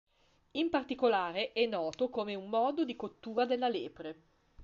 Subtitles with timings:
[0.53, 4.19] In particolare è noto come un modo di cottura della lepre.